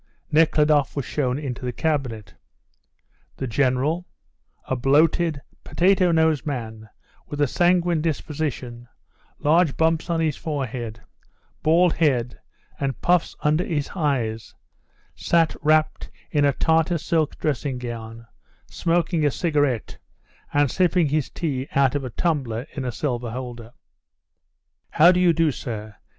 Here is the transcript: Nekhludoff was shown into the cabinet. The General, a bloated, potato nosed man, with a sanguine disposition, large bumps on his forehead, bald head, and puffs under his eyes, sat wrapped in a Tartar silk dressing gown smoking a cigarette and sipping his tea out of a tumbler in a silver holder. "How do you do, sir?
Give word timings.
Nekhludoff 0.31 0.95
was 0.95 1.05
shown 1.05 1.37
into 1.37 1.63
the 1.63 1.71
cabinet. 1.71 2.33
The 3.37 3.45
General, 3.45 4.07
a 4.65 4.75
bloated, 4.75 5.39
potato 5.63 6.11
nosed 6.11 6.43
man, 6.43 6.89
with 7.27 7.39
a 7.39 7.45
sanguine 7.45 8.01
disposition, 8.01 8.87
large 9.37 9.77
bumps 9.77 10.09
on 10.09 10.19
his 10.19 10.35
forehead, 10.35 10.99
bald 11.61 11.93
head, 11.93 12.39
and 12.79 12.99
puffs 13.01 13.35
under 13.41 13.63
his 13.63 13.91
eyes, 13.95 14.55
sat 15.13 15.55
wrapped 15.61 16.09
in 16.31 16.45
a 16.45 16.53
Tartar 16.53 16.97
silk 16.97 17.37
dressing 17.37 17.77
gown 17.77 18.25
smoking 18.65 19.23
a 19.23 19.29
cigarette 19.29 19.99
and 20.51 20.71
sipping 20.71 21.09
his 21.09 21.29
tea 21.29 21.67
out 21.75 21.93
of 21.93 22.03
a 22.03 22.09
tumbler 22.09 22.65
in 22.71 22.85
a 22.85 22.91
silver 22.91 23.29
holder. 23.29 23.71
"How 24.89 25.11
do 25.11 25.19
you 25.19 25.31
do, 25.31 25.51
sir? 25.51 25.95